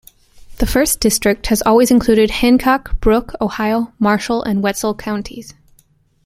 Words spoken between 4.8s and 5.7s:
counties.